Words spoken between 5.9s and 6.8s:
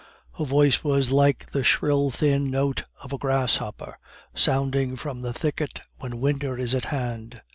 when winter is